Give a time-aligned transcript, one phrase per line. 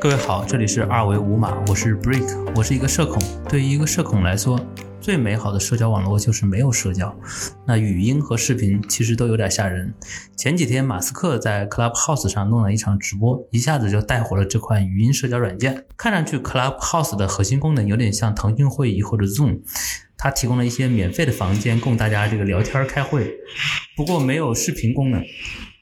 [0.00, 2.24] 各位好，这里是二维五码，我是 Brick，
[2.56, 3.22] 我是一个社恐。
[3.50, 4.58] 对于一个社恐来说，
[4.98, 7.14] 最美好的社交网络就是没有社交。
[7.66, 9.92] 那语音和视频其实都有点吓人。
[10.38, 15.84] 前几天马斯克在 Clubhouse 上弄了一场直播，一下子就带火了这款语音社交软件。
[15.98, 19.60] 看上去 Clubhouse 的核心功能有点像腾讯会议或者 Zoom，
[20.16, 23.30] 它提供了一些免费的房间供大家这个聊天开会，
[23.94, 25.22] 不过没有视频功能。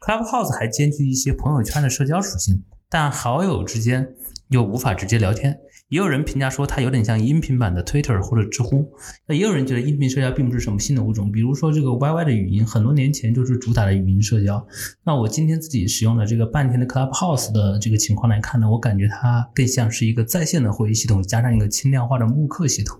[0.04, 4.08] Clubhouse 还兼具一些朋友圈的社交属性，但好友之间
[4.48, 5.58] 又无法直接聊天。
[5.88, 8.86] 也有人评价说它有点像音频版的 Twitter 或者知乎。
[9.26, 14.66] 那也有人觉得音频社交并不是什么新的物种，比如说这个 YY 的语音，很多年前就是主打的语音社交。
[15.02, 22.98] 那我今天自己使用的这个半天的 Clubhouse 的这个情况来看呢，我感觉它更像是一个在线的会议系统，加上一个轻量化的慕课系统。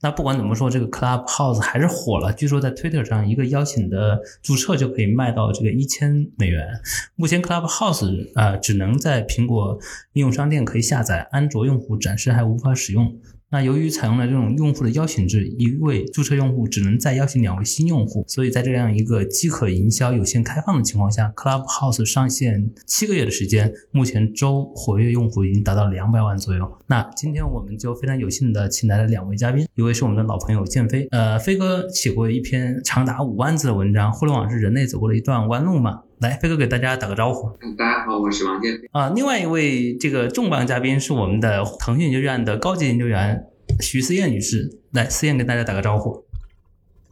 [0.00, 2.32] 那不管怎么说，这个 Clubhouse 还是火了。
[2.32, 6.68] 据说在 Twitter 上，一个邀请的注册就可以卖到这个一千美元。
[7.16, 9.78] 目前 Clubhouse 啊，只能在苹果
[10.12, 13.16] 应用商店可以下载，安卓用户暂时还无法使用。
[13.50, 26.70] 那由于采用了这种用户的邀请制，一位注册用户只能再邀请两位新用户，所以在这样一个饥渴营销、有限开放的情况下，Clubhouse 上线七个月的时间，目前周活跃用户已经达到两百万左右。
[26.88, 36.02] 那今天我们就非常有幸的请来了两位嘉宾，一位是我们的老朋友建飞，呃，飞哥写过一篇长达五万字的文章，《互联网是人类走过的一段弯路》嘛。
[36.20, 37.48] 来，飞哥给大家打个招呼。
[37.76, 38.88] 大家好，我是王建飞。
[38.90, 43.46] 啊，另外一位这个重磅嘉宾是我们的腾讯研究院的高级研究员
[43.80, 44.80] 徐思燕女士。
[44.90, 46.24] 来，思燕跟大家打个招呼。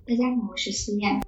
[0.04, 1.20] 大家好，我是思燕。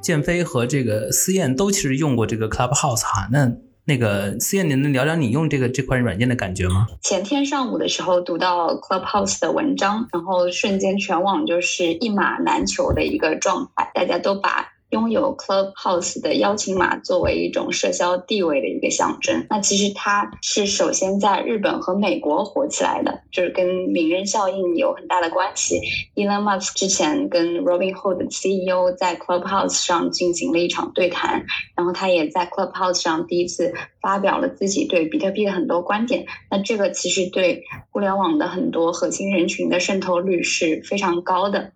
[0.00, 3.58] 建飞和这个思燕都其实用过这个 Clubhouse 哈，那。
[3.90, 6.86] 那个思燕，你能聊聊你用这个这款软件的感觉吗？
[7.02, 14.68] 前天上午的时候读到 Clubhouse 的文章，然后瞬间全网就是一马难求的一个状态，大家都把。
[14.90, 25.80] 拥有 Clubhouse 的邀请码作为一种社交地位的一个象征，那其实它是首先在日本和美国火起来的，就是跟名人效应有很大的关系。
[26.16, 31.44] Elon Musk 之前跟 Robinhood CEO 在 Clubhouse 上进行了一场对谈，
[31.76, 36.24] 然后他也在 Clubhouse 上第一次发表了自己对比特币的很多观点。
[36.50, 41.72] 那这个其实对互联网的很多核心人群的渗透率是非常高的。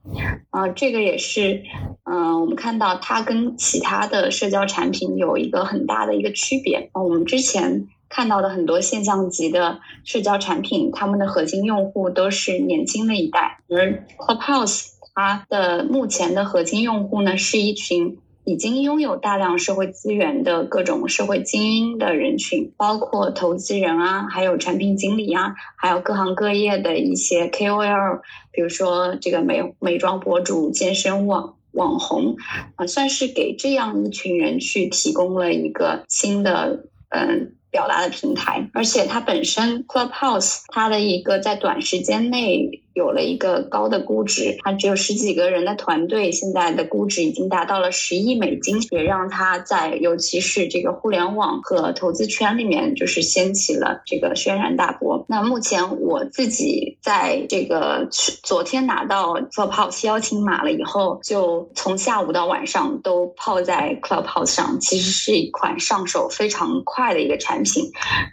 [0.50, 1.62] 啊，这个也是，
[2.04, 2.94] 嗯，我们看到。
[3.02, 28.20] 它跟其他的社交产品有一个很大的一个区别啊，我们之前看到的很多现象级的社交产品，他们的核心用户都是年轻的一代，而 Clubhouse 它的目前的核心用户呢，是一群已经拥有大量社会资源的各种社会精英的人群，包括投资人啊，还有产品经理啊，还有各行各业的一些 KOL，
[28.52, 31.54] 比如说这个美美妆博主、健身网。
[31.74, 32.36] 网红
[32.76, 42.83] 啊，算是给这样一群人去提供了一个新的嗯表达的平台，而且它本身 Clubhouse 它的一个在短时间内。
[42.94, 55.26] 有了一个高的估值，它只有十几个人的团队，现在的估值已经达到了十亿美金，也让它在尤其是这个互联网和投资圈里面，就是掀起了这个轩然大波。
[55.28, 58.08] 那目前我自己在这个
[58.44, 67.90] 昨天拿到 Clubhouse 邀请码了以后，就从下午到晚上都泡在 Clubhouse 上，其实是一款上手非常快的一个产品。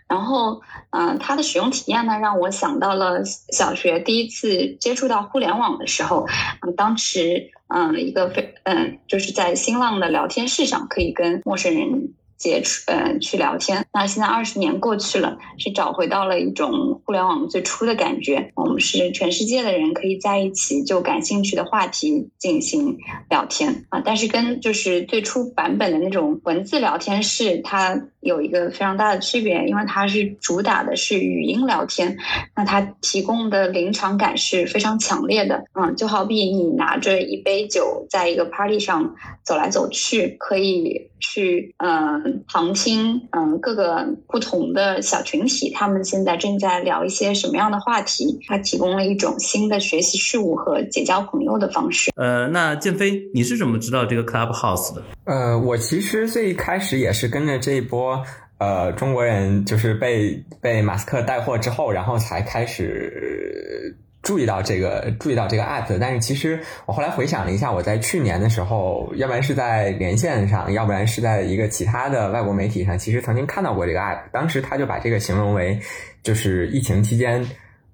[0.08, 0.62] 然后，
[0.92, 4.51] 嗯，它的使用体验呢，让我想到了小学第一次。
[4.80, 6.28] 接触到互联网的时候，
[6.62, 12.14] 嗯，当时嗯，一个非嗯，就是在新浪的聊天室上可以跟陌生人。
[12.42, 18.52] 接触嗯去聊天，那现在二十年过去了，是找回到了一种互联网最初的感觉。
[18.56, 22.98] 我们是全世界的人可以在一起就感兴趣的话题进行
[23.30, 32.18] 聊天啊，但是跟就是最初版本的那种文字聊天室，它有一个非常大的区别，因为它是主打的是语音聊天，
[32.56, 42.22] 那它提供的临场感是非常强烈的嗯，就好比你拿着一杯酒在一个 party 上走来走去，可以去嗯。
[42.48, 48.40] 旁听，嗯，各个不同的小群体，他们现在正在聊一些什么样的话题？
[48.48, 52.12] 它提供了一种新的学习事物和结交朋友的方式。
[52.16, 55.04] 呃，那建飞，你是怎么知道这个 Clubhouse 的？
[55.26, 58.26] 呃，我其实最开始也是跟着这一波，说
[58.58, 63.98] 呃，中国人就是被被马斯克带货之后，然后才开始。
[64.24, 74.20] 注意到这个，注意到这个 app，但是其实我后来回想了一下，我在去年的时候，要不然是在连线上，要不然是在一个其他的外国媒体上，其实曾经看到过这个 app。
[74.32, 75.80] 当时他就把这个形容为，
[76.22, 77.44] 就是疫情期间，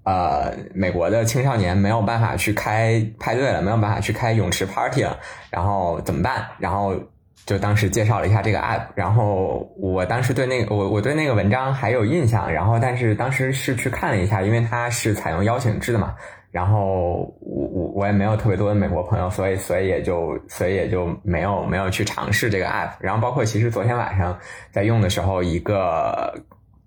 [0.04, 5.18] 呃，美国的青少年没有办法去开派对了，没有办法去开泳池 party 了，
[5.50, 6.46] 然后怎么办？
[6.60, 6.94] 然后
[7.48, 16.14] 就当时介绍了一下这个 app，然后我当时对那个我我对那个文章还有印象，然后但是当时是去看了一下，因为它是采用邀请制的嘛。
[16.52, 22.92] 然后我我我也没有特别多的美国朋友，所以所以也就所以也就没有没有去尝试这个 app。
[23.00, 24.38] 然后包括其实昨天晚上
[24.72, 26.34] 在用的时候，一个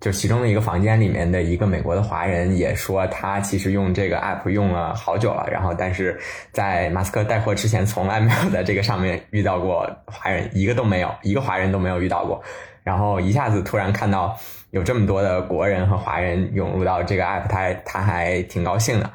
[0.00, 5.46] 就其中的一个房间里面的一个美国的华人也说，他其实用这个 app 用了好久了。
[5.52, 6.18] 然后但是
[6.52, 12.42] 在马斯克带货之前，从来没有在这个上面遇到过华人，一个都没有，一个华人都没有遇到过。
[12.82, 14.34] 然后一下子突然看到
[14.70, 19.10] 有这么多的国人和华人涌入到这个 app，他他还挺高兴的。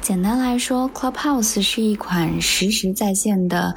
[0.00, 3.74] 简单来说，Clubhouse 是一款实时在线的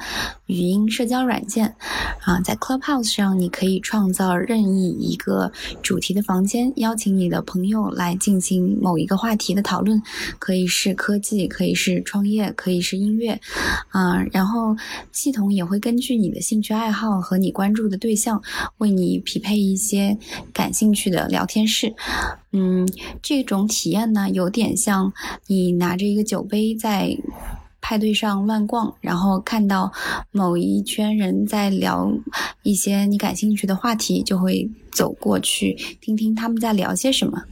[0.48, 1.76] 语音社交软件。
[2.24, 5.50] 啊，在 Clubhouse 上，你可以创造任意一个
[5.82, 10.02] 主题的房间，邀请你的朋友来进行某一个话题的讨论，
[10.38, 13.40] 可以是科技，可以是创业，可以是音乐。
[13.90, 14.76] 啊，然后
[15.10, 18.42] 系统也会根据你的兴趣爱好和你关注的对象，
[18.78, 20.18] 为你匹配一些
[20.52, 21.94] 感兴趣的聊天室。
[22.52, 22.86] 嗯，
[23.22, 25.12] 这种体验呢，有点像
[25.46, 27.16] 你拿着一个酒杯在
[27.80, 29.92] 派对上乱逛，然后看到
[30.30, 32.10] 某一圈人在聊
[32.62, 37.42] 一些你感兴趣的话题，就会走过去听听他们在聊些什么。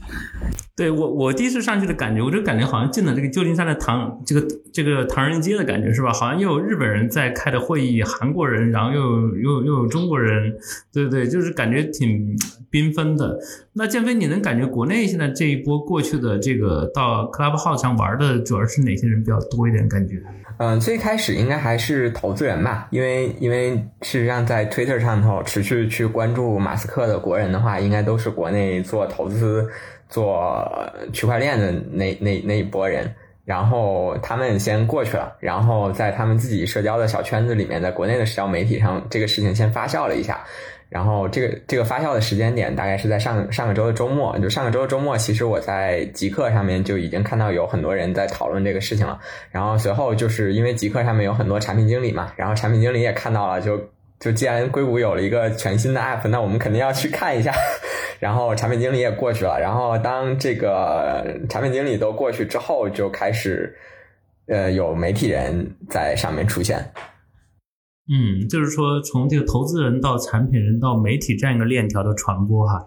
[0.77, 6.13] 对我，我第一次上去的感觉，我就感觉好像进了这个旧金山的唐这个这个唐人街的感觉，是吧？
[6.13, 10.55] 好像又有日本人在开的会议，韩国人，然后又有又又有中国人，
[10.93, 12.37] 对对，就是感觉挺
[12.71, 13.39] 缤纷的。
[13.73, 19.89] 那建飞，你能感觉国内现在这一波过去的这个到 Clubhouse 上玩的，主要是哪些人比较多一点？
[19.89, 20.21] 感觉？
[20.59, 23.71] 嗯，最开始应该还是投资人吧，因为因为
[24.03, 29.67] 事实上在 Twitter 上头持续去关注马斯克的国人的话，应该都是国内做投资。
[30.09, 30.69] 做
[31.13, 33.13] 区块链的那那那一波人，
[33.45, 40.43] 然后他们先过去了，然后在他们自己社交的小圈子里面，在国内的社交媒体上，这个事情先发酵了一下。
[40.89, 49.19] 然后这个这个发酵的时间点大概是在上上个周的周末，就上个周的周末，其实我在极客上面就已经看到有很多人在讨论这个事情了。
[49.51, 53.77] 然后随后就是因为极客上面有很多产品经理嘛，然后产品经理也看到了，就
[54.19, 57.53] 就既然硅谷有了一个全新的 app，那我们肯定要去看一下。
[58.19, 63.77] 然后产品经理也过去了，然后当这个产品经理都过去之后，就开始，
[64.47, 66.91] 呃，有媒体人在上面出现。
[68.09, 72.83] 嗯，就是说从这个投资人到产品人到媒体这样一个链条的传播哈。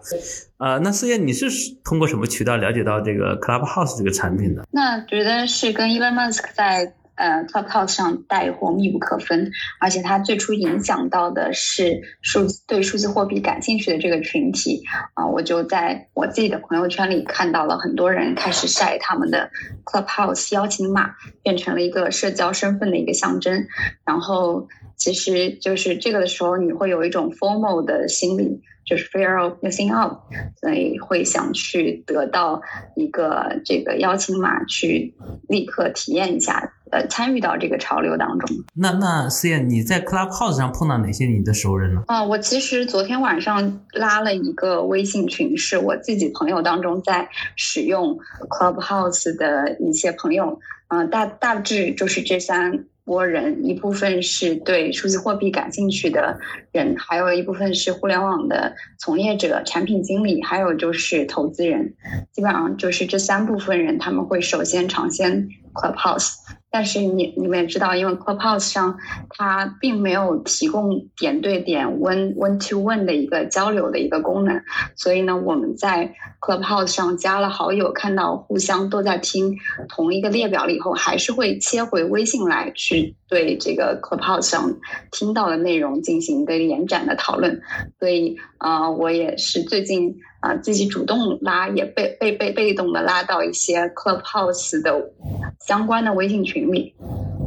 [0.57, 1.45] 呃，那思燕，你是
[1.85, 4.67] 通过什么渠道了解到这个 Clubhouse 这个产品的？
[4.71, 6.93] 那觉得是跟 Elon Musk 在。
[7.21, 14.81] 呃，Clubhouse 上带货密不可分，而且它最初影响到的是数对数字货币感兴趣的这个群体
[15.13, 19.51] 啊，我就在我自己的朋友圈里看到了很多人开始晒他们的
[19.85, 21.11] Clubhouse 邀请码，
[21.43, 23.67] 变成了一个社交身份的一个象征。
[24.03, 30.17] 然后，其实就是这个的时候，你会有一种 formal 的心理，就是 fear of missing out，
[30.59, 32.63] 所以会想去得到
[32.95, 35.13] 一个这个邀请码，去
[35.47, 36.73] 立刻体验一下。
[36.91, 38.49] 呃，参与到这个潮流当中。
[38.75, 42.03] 那那思燕，你在 Clubhouse 上碰到哪些你的熟人呢？
[42.07, 48.17] 啊，我其实昨天晚上拉了一个微信群，是我自己朋友当中在使用
[48.49, 50.59] Clubhouse 的一些朋友。
[50.89, 56.37] 嗯，大大致就是这三波人，一部分是对数字货币感兴趣的
[56.73, 61.93] 人，还有一部分是互联网的从业者、产品经理，还有就是投资人。
[62.33, 66.33] 基本上就是这三部分人，他们会首先尝鲜 Clubhouse。
[66.71, 68.97] 但是你你们也知道，因为 Clubhouse 上
[69.29, 74.63] 它并没有提供点对点 one one to one 的一个交流的一个功能，
[74.95, 79.57] 所以呢，我们在 Clubhouse 上加了好友，看到互相都在听
[79.89, 84.77] 同一个列表了以后，还是会切回微信来去对这个 Clubhouse 上
[85.09, 87.61] 听到的内容进行一个延展的讨论。
[87.97, 95.11] 所以啊，我也是最近啊自己主动拉，也被被被被动的拉到一些 Clubhouse 的
[95.65, 96.93] 相关的微信群里。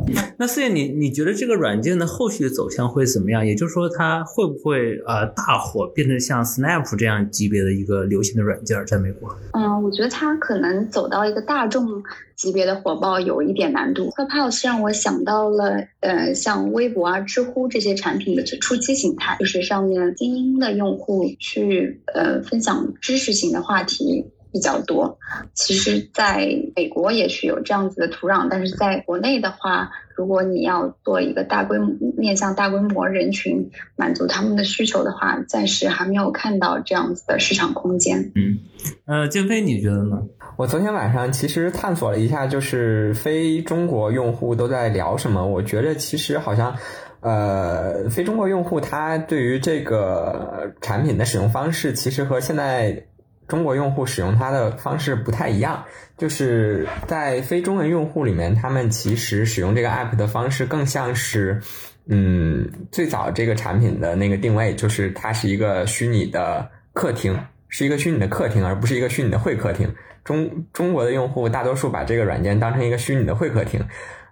[0.38, 3.46] 那四爷，你你觉得这个软件的后续的走向会怎么样？
[3.46, 9.34] 也就是说，它会不会呃大火，变成像 Snap 这样级别的一个流行的软件，在美国？
[9.52, 12.02] 嗯，我觉得它可能走到一个大众
[12.36, 14.10] 级别的火爆有一点难度。
[14.10, 24.26] Clubhouse 让我想到了呃，像微博啊、知乎这些产品的初期形态，就是上面精英的用户去呃分享知识型的话题。
[24.54, 25.18] 比较多。
[25.52, 26.46] 其实，在
[26.76, 38.32] 美国也是有这样子的土壤，但是在国内的话，如果你要做一个大规模面向大规模人群满足他们的需求的话，暂时还没有看到这样子的市场空间。
[38.36, 38.58] 嗯，
[39.06, 40.22] 呃，建飞，你觉得呢？
[40.56, 45.44] 我昨天晚上其实探索了一下，就是非中国用户都在聊什么。
[45.44, 46.76] 我觉得其实好像，
[47.18, 53.04] 呃，非中国用户他对于这个产品的使用方式，其实和现在
[53.48, 55.84] 中国用户使用它的方式不太一样。
[56.16, 61.60] 就是在非中文用户里面，他们其实使用这个 app 的方式更像是，
[62.06, 67.36] 嗯，最早这个产品的那个定位，就是它是一个虚拟的客厅，
[67.68, 69.92] 是一个虚拟的客厅，而不是一个虚拟的会客厅。
[70.22, 73.84] 中中国的用户大多数把这个软件当成一个虚拟的会客厅，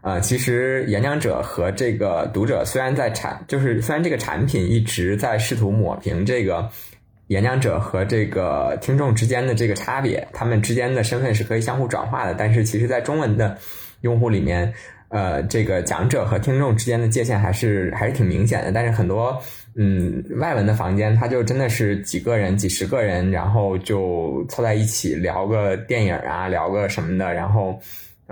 [0.02, 6.70] 呃，其实演讲者和这个读者虽然在产，就是虽然这个产品一直在试图抹平这个
[7.32, 13.56] 演讲者和这个听众之间的这个差别，他们之间的身份是可以相互转化的，但是其实在中文的
[14.02, 14.72] 用户里面，
[15.08, 19.42] 呃，这个讲者和听众之间的界限还是还是挺明显的，但是很多。
[19.74, 27.80] 嗯，外文的房间，它就真的是几个人、几十个人，然后就凑在一起聊个电影啊，聊个什么的，然后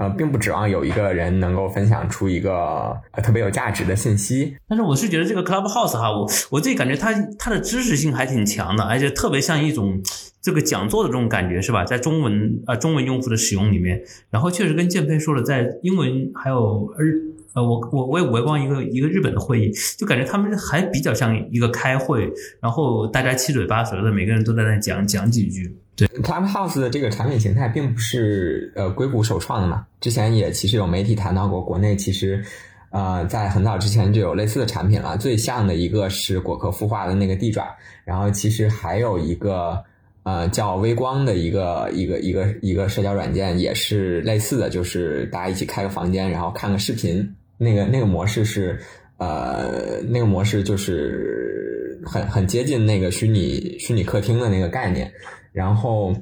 [0.01, 4.57] 呃，并不指望有一个人能够分享出一个特别有价值的信息。
[4.67, 10.01] 但是我是觉得这个 Clubhouse 哈，我我自己感觉它它的知识性还挺强的，而且特别像一种
[10.41, 11.85] 这个讲座的这种感觉，是吧？
[11.85, 17.35] 在中文呃中文用户的使用里面，然后确实跟建飞说的，在英文还有日。
[17.53, 25.77] 呃，我我我也围观一个一个日本的会议，就感觉他们还比较像一个开会，然后大家七嘴八舌的，每个人都在那讲讲几句。
[25.97, 32.43] 对，Clubhouse 的这个产品形态并不是呃硅谷首创的嘛，之前也其实有媒体谈到过，国内其实
[32.91, 37.67] 呃在很早之前就有类似的产品了，最像的一个是果壳孵化的那个地爪，
[38.05, 39.83] 然后其实还有一个
[40.23, 47.35] 呃叫微光的一个一个一个一个社交软件也是类似的，就是大家一起开个房间，然后看个视频。
[47.63, 48.81] 那个那个模式是，
[49.19, 55.13] 呃，那个模式就是很很接近那个虚拟虚拟客厅的那个概念。
[55.53, 56.15] 然后，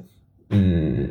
[0.49, 1.07] 嗯，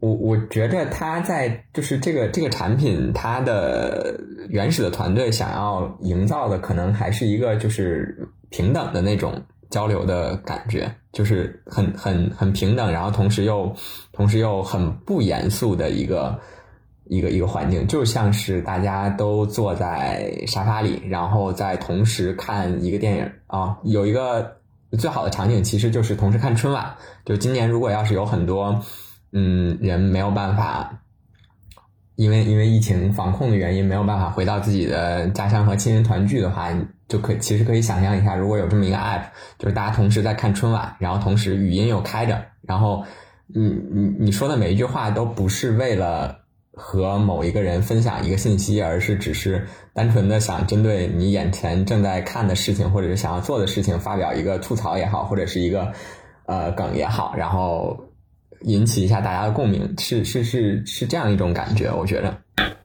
[0.00, 9.40] 我我觉着他在就是这个这个产品，它的原始的团队想要营造的，可能还是一个就是平等的那种
[9.70, 13.72] 交流的感觉，就是很很很平等，然后同时又
[14.12, 16.36] 同时又很不严肃的一个。
[17.12, 23.76] 一个一个环境，就像是大家都坐在沙发里，然后在同时看一个电影啊。
[23.84, 24.56] 有一个
[24.98, 26.94] 最好的场景，其实就是同时看春晚。
[27.26, 28.80] 就今年，如果要是有很多
[29.30, 31.02] 嗯人没有办法，
[32.16, 36.70] 因为因为疫情防控的原因没有办法回到自己的家乡和亲人团聚的话，
[37.08, 39.24] 就可以其实可以想象一下，如果有这么一个 app，
[39.58, 43.04] 就是大家同时在看春晚，然后同时语音又开着，然后
[43.48, 43.60] 你
[43.92, 46.40] 你你说的每一句话都不是为了。
[46.74, 55.92] 和某一个人分享一个信息，而是只是单纯的想针对你眼前正在看的事情，或者是想要做的事情发表一个吐槽也好，或者是一个
[56.46, 58.08] 呃梗也好，然后
[58.62, 62.38] 引起一下大家的共鸣，是是是是这样一种感觉，我觉得。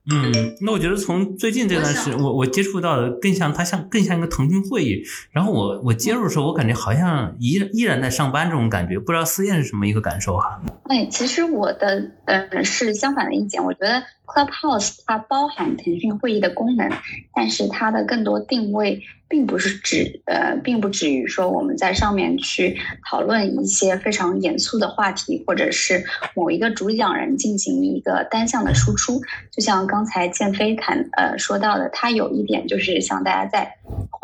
[0.09, 5.03] 嗯，那我觉得从最近这段时间，我我接触到的更像它像更像一个腾讯会议。
[5.31, 10.61] 然后我我接入的时候，我感觉好像依依然在上班这种感觉，不知道思燕是什么一个感受哈？
[10.85, 14.01] 哎，其实我的呃是相反的意见，我觉得
[14.38, 16.88] Clubhouse 它包含腾讯会议的功能，
[17.34, 19.01] 但是它的更多定位。
[19.29, 22.77] 并不是指呃，并不止于说我们在上面去
[23.10, 26.01] 讨论一些非常严肃的话题，或者是
[26.34, 29.20] 某一个主讲人进行一个单向的输出。
[29.51, 33.70] 就像刚才建飞谈呃说到的，他有一点就是像大家在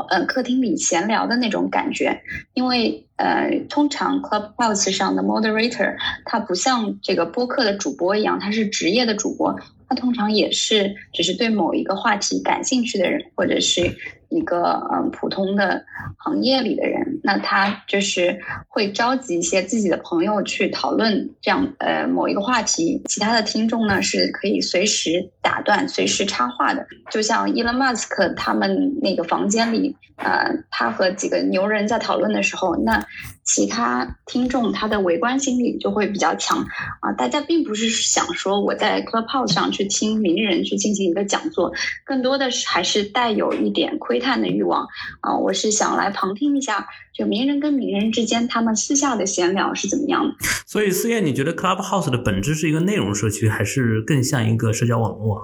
[0.10, 2.22] 呃客厅里闲聊的那种感觉。
[2.54, 9.54] 因为呃，通常 Clubhouse 上的 Moderator 他不像这个播客的主播一样，他是职业的主播，
[9.96, 13.96] 通常也是只是对某一个话题感兴趣的人，或者是。
[14.34, 15.86] 一个嗯普通的
[16.18, 26.86] 行业里的人，那他就是会召集一些自己的朋友去讨论这样呃某一个话题，其他的听众呢是可以随时打断、随时插话的。
[27.12, 33.06] 就像伊隆马斯克他们那个房间里，呃，他和几个牛人在讨论的时候，那
[33.44, 36.66] 其他听众他的围观心理就会比较强
[37.02, 37.12] 啊。
[37.18, 44.24] 大家并不是想说我在 Clubhouse 上去听名人去进行一个讲座，更多的是还是带有一点窥。
[44.24, 44.88] 探的欲望
[45.20, 50.34] 啊，我是想来旁听一下，就名人跟名人之间他们私下的闲聊是怎么样的。
[50.66, 55.42] 所以思燕，你觉得 Clubhouse 的本质是一个内容社区，还是更像一个社交网络？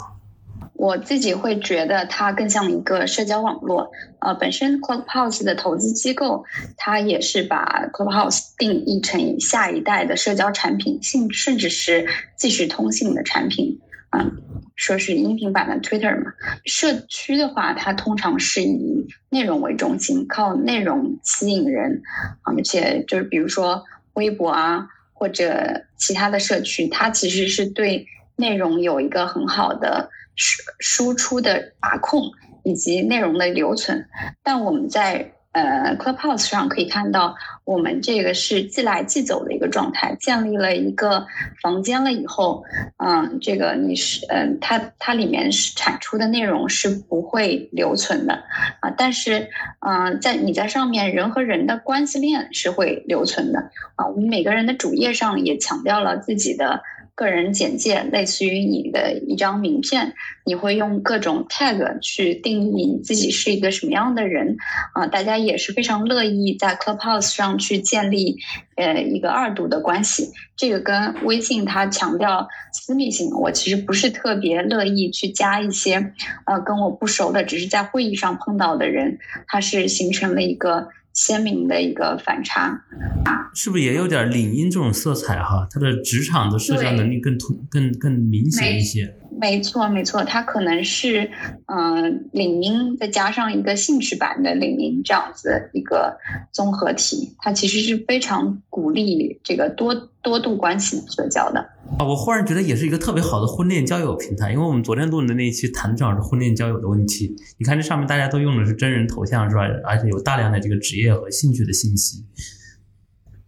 [0.74, 3.92] 我自己会觉得它更像一个社交网络。
[4.20, 6.46] 呃，本身 Clubhouse 的投资机构，
[6.78, 12.08] 它也是把 Clubhouse 定义成下一代的社交产品，甚甚至是
[12.38, 13.80] 即时通信的产品。
[14.12, 14.42] 嗯，
[14.76, 16.32] 说是音频版的 Twitter 嘛。
[16.66, 22.02] 社区的话，它通常是以内容为中心，靠内容吸引人。
[22.44, 32.24] 而且就是比如说微博啊，或者其他的社区，它其实是对内容有一个很好的输输出的把控
[32.64, 34.08] 以及内容的留存。
[34.42, 40.16] 但我们在呃，Clubhouse 上可以看到，我们这个是即来即走的一个状态。
[40.20, 41.26] 建立了一个
[41.62, 42.64] 房间了以后，
[42.98, 48.34] 嗯，这个你是，嗯，它它里面是产出的内容是不会留存的
[48.80, 48.94] 啊。
[48.96, 53.60] 但是，嗯，在你在上面人和人的关系链是会留存的
[53.96, 54.06] 啊。
[54.06, 56.84] 我们每个人的主页上也强调了自己的。
[57.20, 60.14] 个人简介类似于你的一张名片，
[60.46, 64.56] 你会用各种 tag 去定义你自己是一个什么样的人
[64.94, 65.06] 啊？
[65.08, 68.38] 大家也是非常乐意在 Clubhouse 上去建立
[68.78, 70.30] 呃一个二度的关系。
[70.56, 76.14] 这个跟微信它强调私密性，我其实不是特别乐意去加一些
[76.46, 80.88] 呃跟我不熟的，只是在会议上碰到的人，它是形成了一个。
[81.14, 82.82] 鲜明的一个反差
[83.26, 85.68] 啊，是不是也有点领英这种色彩哈？
[85.70, 89.16] 他的职场的社交能力更突、更更明显一些。
[89.40, 91.32] 没错，没错，它可能是
[91.68, 96.18] 嗯领英再加上一个兴趣版的领英这样子一个
[96.52, 101.60] 综合体，它其实是非常鼓励这个多多度关系社交的。
[101.98, 107.34] 啊，我忽然觉得也是一个特别好的婚恋交友平台，因为我们昨天录的那一期谈的正好是婚恋交友的问题。
[107.58, 109.62] 你看这上面大家都用的是真人头像是吧？
[109.86, 112.26] 而且有大量的这个职业和兴趣的信息。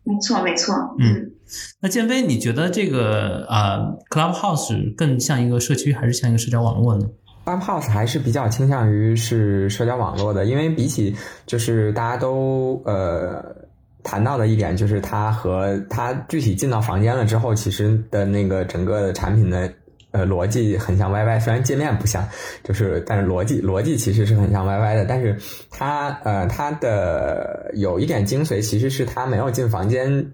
[0.03, 0.74] 没错，没错。
[1.00, 1.31] 嗯，
[1.79, 3.79] 那建飞，你觉得这个啊
[4.10, 7.05] ，Clubhouse 更像一个社区，还是像一个社交网络呢
[7.46, 11.15] ？Clubhouse 还是比较倾向于是社交网络的，因为比起
[11.46, 13.43] 就是大家都呃
[14.03, 19.72] 谈到的一点，就是它和它具体进到房间了之后，其实的那个整个的产品的。
[20.13, 22.27] 呃，逻辑很像 YY，虽然界面不像，
[22.65, 25.05] 就是但是逻辑逻辑其实是很像 YY 的。
[25.05, 25.38] 但是
[25.70, 30.34] 它呃它的有一点精髓，其实是它没有进房间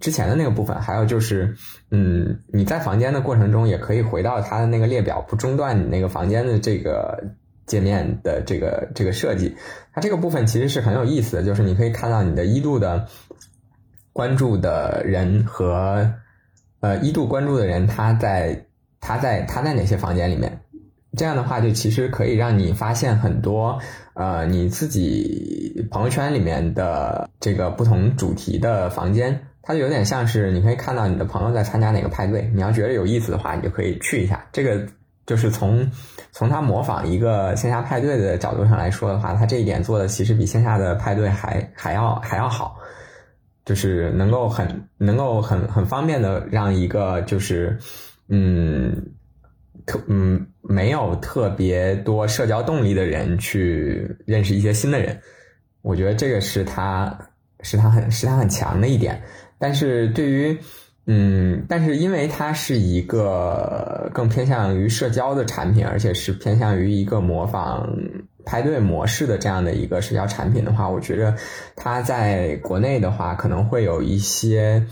[0.00, 0.80] 之前的那个部分。
[0.80, 1.56] 还有就是，
[1.90, 7.24] 嗯，你在房间的过程中也可以回到它的那个列表，不中断你那个房间的这个
[7.66, 9.56] 界面的这个这个设计。
[9.92, 13.08] 它这个部分其实是很有意思的，就是你可以看到你的一度的
[14.12, 16.14] 关注的人和
[16.80, 18.64] 呃一度关注的人他在。
[18.98, 20.62] 他在他在哪些房间里面？
[21.16, 23.78] 这样的话，就其实可以让你发现很多
[24.14, 29.42] 呃你自己朋友圈里面的这个不同主题的房间。
[29.66, 34.46] 它有点像是你可以看到你的朋友在参加哪个派对，你要觉得有意思的话，你就可以去一下。
[34.52, 34.86] 这个
[35.26, 35.90] 就是从
[36.30, 42.78] 从他模仿一个线下派对的角度上来说的话，他这一点做的其实比线下的派对还还要还要好，
[43.64, 47.78] 就是能够很能够很很方便的让一个就是。
[48.28, 49.12] 嗯，
[49.86, 55.20] 特嗯没有特别多社交动力的人去认识一些新的人，
[55.80, 57.16] 我觉得这个是他
[57.60, 59.22] 是他很是他很强的一点。
[59.58, 60.58] 但是对于
[61.06, 67.96] 嗯，但是因为它是一个更偏向于社交的产品，而且是偏向于一个模仿
[68.44, 71.34] 派对模式的这样的一个社交产品的话，我觉得
[71.76, 74.86] 它在国内的话可能会有一些。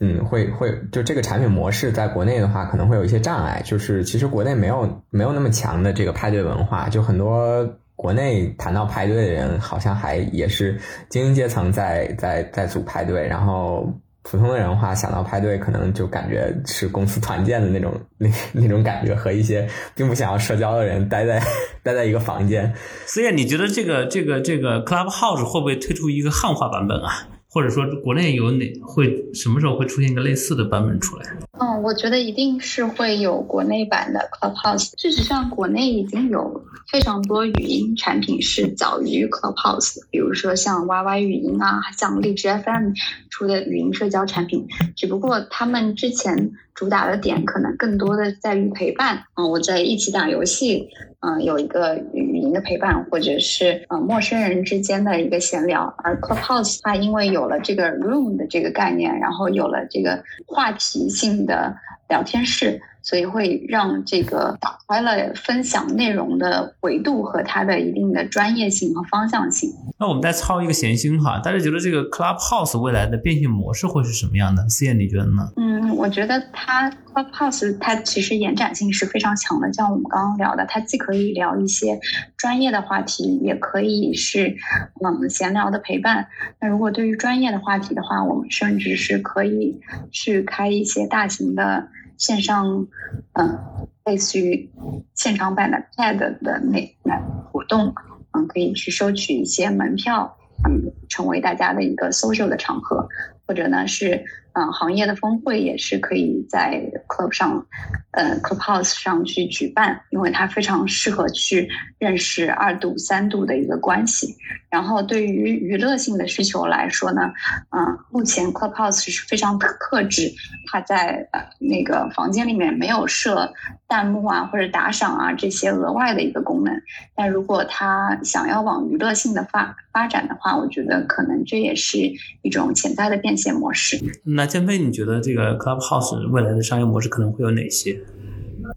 [0.00, 3.60] 嗯，会会就这个产品模式在国内的话，可能会有一些障碍。
[3.64, 21.42] 就是其实国内没有没有那么强的这个派对文化，就很多国内谈到派对的人，好像还也是精英阶层在在在组派对，然后普通的人话想到派对，可能就感觉是公司团建的那种那那种感觉，和一些并不想要社交的人待在
[21.82, 22.72] 待在一个房间。
[23.04, 27.26] 所以你觉得这个这个这个 Clubhouse 会不会推出一个汉化版本啊？
[27.50, 31.24] 或者说，国内有哪会什么时候会出现一个类似的版本出来？
[31.58, 34.92] 嗯，我觉得一定是会有国内版的 Clubhouse。
[35.00, 42.92] 事实上，国内已经有非常多语音产品是早于 Clubhouse，比如说像 YY 语音啊，像荔枝 FM
[43.30, 44.66] 出的语音社交产品。
[44.94, 50.88] 只不过他们之前主打的点可能更多的在于陪伴啊，我在一起打游戏。
[51.20, 55.92] 嗯，有一个语音的陪伴，或者是呃陌生人之间的一个闲聊。
[56.04, 61.74] 而 Clubhouse 它因为有了这个 room 的这个概念，然后有了这个话题性的
[62.08, 69.68] 聊天室，所以会让这个打开了分享内容的维度和它的一定的专业性和方向性。
[69.98, 74.68] 那我们再操一个闲心哈，大家觉得这个 Clubhouse 未来的变现模式会是什么样的？
[74.68, 75.50] 思燕，你觉得呢？
[75.56, 81.98] 嗯，我觉得它 Clubhouse 它其实延展性是非常强的，像我们刚刚聊的，它既可以聊一些
[82.36, 84.56] 专业的话题，也可以是
[85.04, 86.28] 嗯闲聊的陪伴。
[86.60, 89.80] 那如果对于专业的话题的话，我们甚至是可以
[90.12, 92.86] 去开一些大型的线上，
[93.32, 93.58] 嗯，
[94.04, 94.70] 类似于
[95.14, 97.16] 现场版的 TED 的那那
[97.50, 97.92] 活动，
[98.32, 103.08] 嗯，可以去收取一些门票，嗯，成为大家的一个 social 的场合，
[103.46, 104.24] 或者呢是。
[104.58, 107.66] 嗯，行业的峰会也是可以在 Club 上，
[108.12, 111.68] 呃，Clubhouse 上去举办，因为它非常适合去
[111.98, 114.36] 认识二度、三度的一个关系。
[114.70, 117.32] 然后对于娱乐性的需求来说呢，
[117.70, 120.30] 嗯，目前 Clubhouse 是非常克制，
[120.70, 123.50] 它在呃那个房间里面没有设
[123.86, 126.74] 弹幕啊或者打赏啊这些额外的一个功能。
[127.16, 131.98] 但如果他想要往娱乐性的发发展的话，我觉得可能这也是
[132.42, 133.98] 一种潜在的变现模式。
[134.24, 137.98] 那建飞，你觉得这个 Clubhouse 未来的商业模式式可能会有哪些？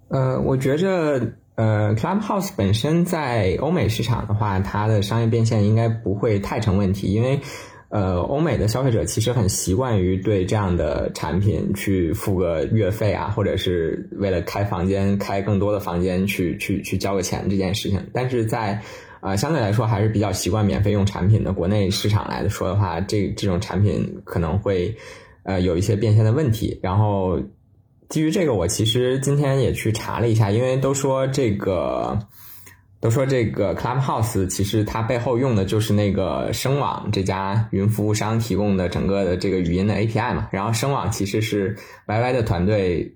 [0.10, 7.40] 呃，我觉着，呃，Clubhouse 本身在欧美市场的话，它的商业变现应该不会太成问题，因为，
[7.90, 18.00] 呃，欧美的消费者其实很习惯于对这样的产品去付个月费啊，或者是为了开房间、开更多的房间去去去交个钱这件事情。
[18.14, 18.82] 但是在，
[19.22, 24.96] 呃，相对来说还是比较习惯免费用产品的国内市场来说的话，这这种产品可能会。
[25.44, 27.40] 呃，有一些变现的问题，然后
[28.12, 32.20] 基于这个，我其实今天也去查了一下，因为都说这个，
[33.00, 43.16] 都说这个 Clubhouse 其实它背后用的就是那个声网这家云服务商提供的整个的这个语音的 API 嘛，然后声网其实是 YY 的团队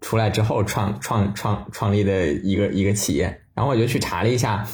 [0.00, 4.66] 出来之后创创创创立的一个一个企业，然后我就去查了一下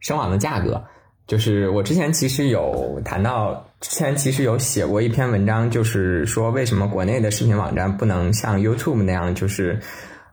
[0.00, 0.82] 声网的价格。
[1.26, 9.80] 就是我之前其实有谈到，之前其实有写过一篇文章，就是说为什么国内的视频网站不能像 YouTube 那样，就是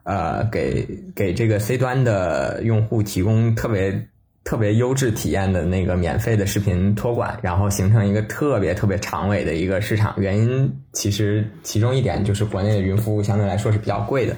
[0.04, 4.06] 呃给给这个 C 端的用户提供特别
[4.44, 10.14] 特别优质体验的那个免费的视频托管，然后形成一个特别特别长尾的一个市场。
[10.18, 14.36] 原因其实其中一点就是国内的云服务相对来说是比较贵的。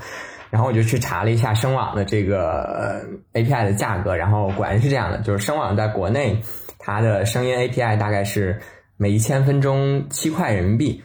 [0.50, 6.40] 然后我就去查了一下声网的这个 API 的价格，然后果然是这样的，就是声网在国内
[6.76, 8.60] 它的声音 API 大概是
[9.00, 11.02] 每一千分钟七块人民币，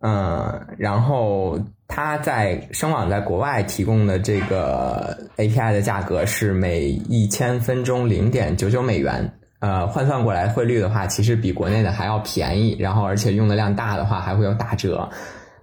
[0.00, 15.06] 嗯，然后它在声网在国外提供的这个 API 的价格是每一千分钟零点九九美元，呃，换算过来汇率的话，其实比国内的还要便宜，然后而且用的量大的话还会有打折。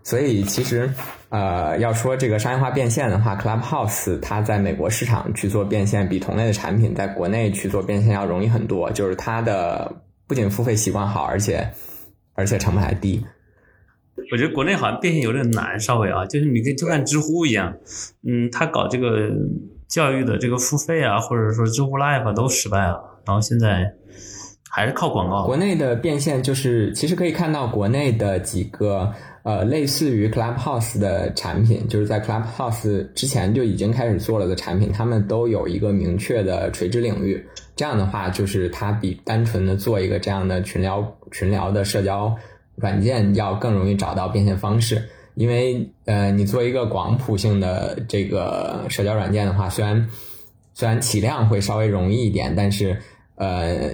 [0.04, 0.88] 所以其实，
[1.30, 8.92] 呃，要说这个商业化变现的话，Clubhouse 它在美国市场去做变现，比同类的产品在国内去做变现要容易很多。
[8.92, 9.92] 就是它的
[10.28, 11.70] 不仅付费习惯好，而且
[12.34, 13.24] 而且成本还低。
[14.32, 17.76] 我觉得国内好像变现有点难，稍微啊，就是你跟就看知乎一样，
[18.28, 19.30] 嗯，他搞这个
[19.88, 23.94] 教育的这个付费啊，或者说知乎 Live 都失败了，然后现在
[24.70, 25.46] 还是靠广告。
[25.46, 29.14] 国内的变现就是，其实可以看到国内的几个。
[29.44, 37.46] 呃，类似于 Clubhouse 的产品，就是在 Clubhouse 之前就已经开始做了的产品，他们都有一个明确的垂直领域。
[37.76, 42.36] 这样的话，就是它比单纯的做一个这样的群聊、群聊的社交
[42.76, 45.10] 软件要更容易找到变现方式。
[45.36, 50.10] 因为呃，你做一个广谱性的这个社交软件的话，虽然
[50.74, 53.02] 虽然起量会稍微容易一点，但是
[53.36, 53.92] 呃。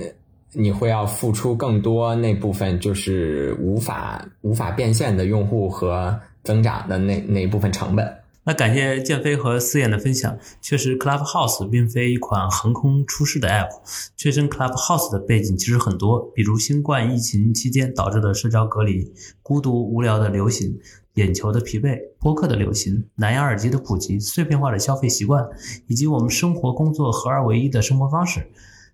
[0.52, 8.19] 你会要付出更多那部分就是无法无法变现的用户和增长的那那一部分成本。
[8.50, 10.36] 那感谢建飞和思燕的分享。
[10.60, 13.70] 确实，Clubhouse 并非一款横空出世的 App。
[14.18, 20.80] 催生 Clubhouse 的背景其实很多，比如新冠疫情期间导致的社交隔离、孤独无聊的流行、
[21.14, 25.48] 眼球的疲惫、播客的流行、蓝牙耳机的普及、碎片化的消费习惯，
[25.86, 28.50] 以及我们生活工作合二为一的生活方式。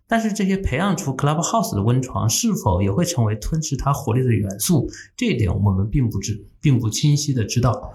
[0.06, 4.89] 但是这些培养出 Clubhouse 的温床，是否也会成为吞噬它活力的元素？
[5.15, 7.94] 这一点我们并不知，并不清晰的知道。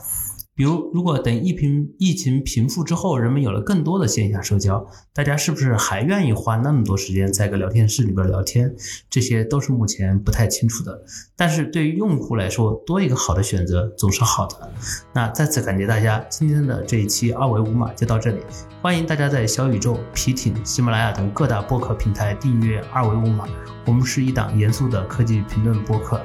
[0.61, 8.71] 比如，如果等疫情疫情平复之后，人们有了更多的线下社交，大家是不是还愿意花那么多时间在个聊天室里边聊天？
[9.09, 11.03] 这些都是目前不太清楚的。
[11.35, 14.71] 但是对于用户来说，多一个好的选择总是好的。
[15.15, 18.41] 那再次感谢大家，今天的这一期二维五码就到这里。
[18.83, 23.49] 欢迎大家在小宇宙、皮艇、喜马拉雅等各大播客平台订阅二维五码。
[23.87, 26.21] 我们是一档严肃的科技评论播客。